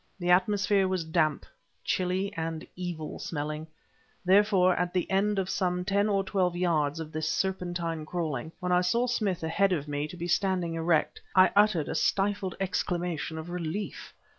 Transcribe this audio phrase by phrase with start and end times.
[0.17, 1.45] The atmosphere was damp,
[1.83, 3.67] chilly, and evil smelling;
[4.25, 8.71] therefore, at the end of some ten or twelve yards of this serpentine crawling, when
[8.71, 13.37] I saw Smith, ahead of me, to be standing erect, I uttered a stifled exclamation
[13.37, 14.11] of relief.